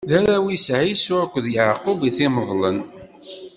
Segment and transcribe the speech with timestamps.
[0.09, 2.77] D arraw-is Ɛisu akked Yeɛqub i t-imeḍlen.